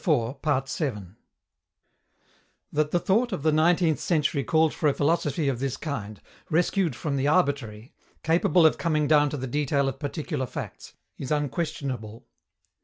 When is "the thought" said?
2.73-3.31